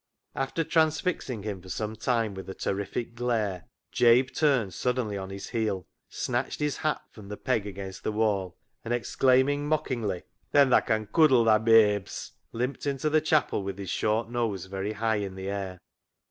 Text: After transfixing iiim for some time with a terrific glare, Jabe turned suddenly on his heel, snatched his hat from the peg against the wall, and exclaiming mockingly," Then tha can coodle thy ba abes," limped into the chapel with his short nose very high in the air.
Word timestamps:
After 0.35 0.63
transfixing 0.63 1.43
iiim 1.43 1.61
for 1.61 1.69
some 1.69 1.95
time 1.95 2.33
with 2.33 2.49
a 2.49 2.55
terrific 2.55 3.13
glare, 3.13 3.65
Jabe 3.91 4.29
turned 4.33 4.73
suddenly 4.73 5.15
on 5.15 5.29
his 5.29 5.49
heel, 5.49 5.85
snatched 6.09 6.59
his 6.59 6.77
hat 6.77 7.03
from 7.11 7.27
the 7.27 7.37
peg 7.37 7.67
against 7.67 8.03
the 8.03 8.11
wall, 8.11 8.57
and 8.83 8.95
exclaiming 8.95 9.67
mockingly," 9.67 10.23
Then 10.53 10.71
tha 10.71 10.81
can 10.81 11.05
coodle 11.05 11.43
thy 11.45 11.59
ba 11.59 11.97
abes," 11.99 12.31
limped 12.51 12.87
into 12.87 13.11
the 13.11 13.21
chapel 13.21 13.61
with 13.61 13.77
his 13.77 13.91
short 13.91 14.27
nose 14.27 14.65
very 14.65 14.93
high 14.93 15.17
in 15.17 15.35
the 15.35 15.49
air. 15.49 15.77